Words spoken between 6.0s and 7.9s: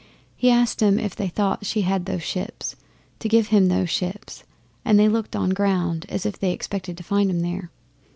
as if they expected to find 'em there.